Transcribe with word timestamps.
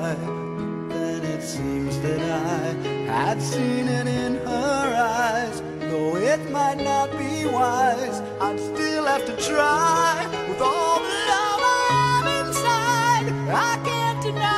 why. 0.00 0.14
Then 0.88 1.24
it 1.24 1.42
seems 1.42 1.98
that 2.00 2.20
I 2.20 3.12
had 3.12 3.40
seen 3.40 3.88
it 3.88 4.06
in 4.06 4.36
her 4.36 4.94
eyes. 4.96 5.60
Though 5.80 6.16
it 6.16 6.50
might 6.50 6.78
not 6.82 7.10
be 7.12 7.46
wise, 7.46 8.20
I'd 8.40 8.58
still 8.58 9.04
have 9.06 9.24
to 9.26 9.36
try. 9.36 10.26
With 10.48 10.60
all 10.60 10.98
the 10.98 11.16
love 11.32 11.60
I 11.62 11.86
have 11.92 12.46
inside, 12.46 13.26
I 13.50 13.80
can't 13.84 14.22
deny. 14.22 14.55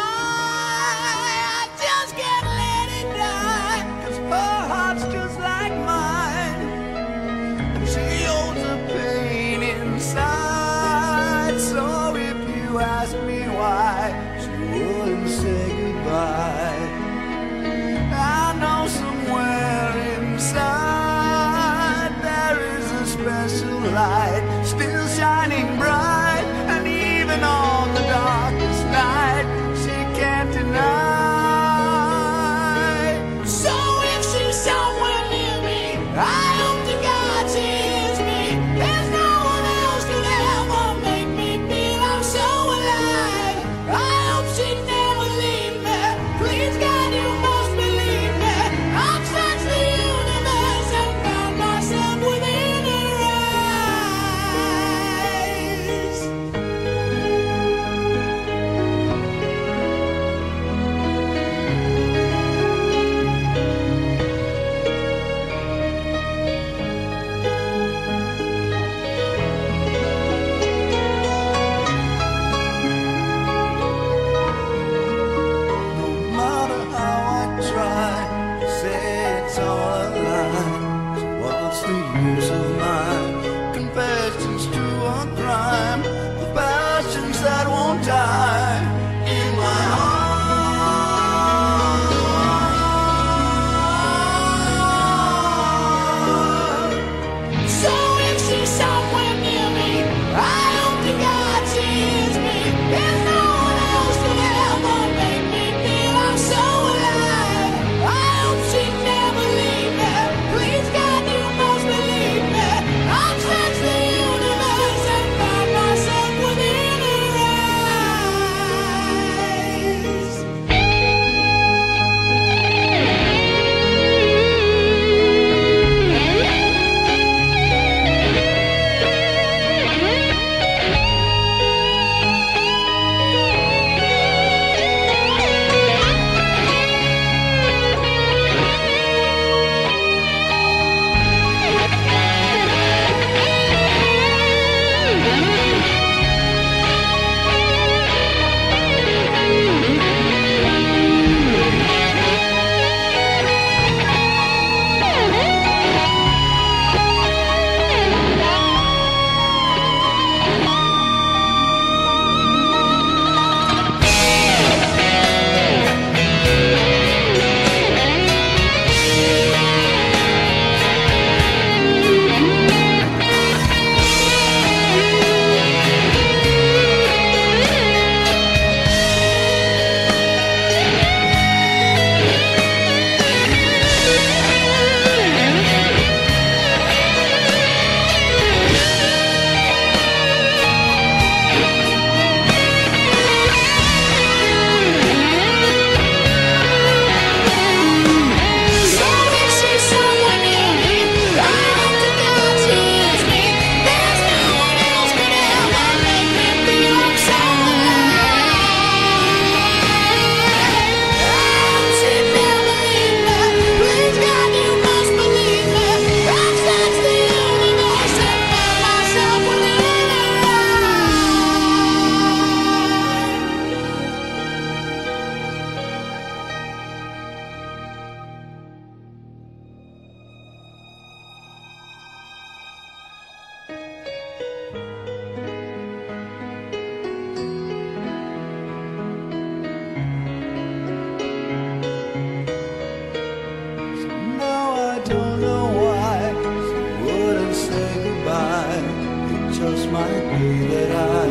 just 249.58 249.90
might 249.90 250.20
be 250.38 250.66
that 250.68 250.92
I 250.92 251.26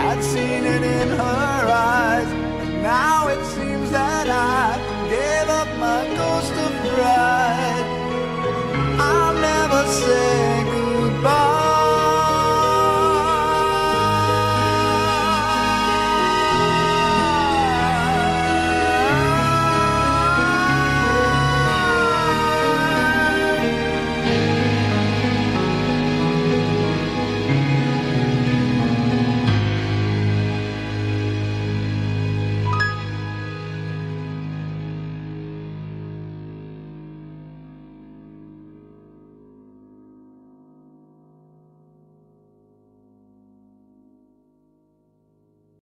had 0.00 0.24
seen 0.24 0.64
it 0.64 0.82
in 0.82 1.08
her 1.10 1.62
eyes. 1.68 2.32
Now 2.82 3.25